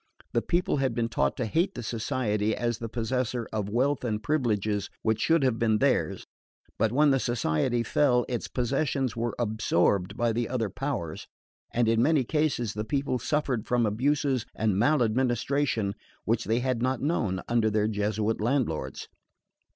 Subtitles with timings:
[0.33, 4.23] The people had been taught to hate the Society as the possessor of wealth and
[4.23, 6.25] privileges which should have been theirs;
[6.79, 11.27] but when the Society fell its possessions were absorbed by the other powers,
[11.71, 15.93] and in many cases the people suffered from abuses and maladministration
[16.25, 19.07] which they had not known under their Jesuit landlords.